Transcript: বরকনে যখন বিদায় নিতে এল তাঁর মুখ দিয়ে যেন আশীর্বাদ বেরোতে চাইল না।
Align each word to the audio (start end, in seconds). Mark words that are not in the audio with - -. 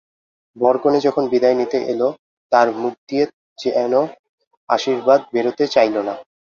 বরকনে 0.55 0.99
যখন 1.01 1.23
বিদায় 1.31 1.57
নিতে 1.57 1.77
এল 1.93 2.01
তাঁর 2.51 2.67
মুখ 2.81 2.93
দিয়ে 3.09 3.25
যেন 3.57 3.93
আশীর্বাদ 4.69 5.19
বেরোতে 5.33 5.63
চাইল 5.75 5.95
না। 6.07 6.13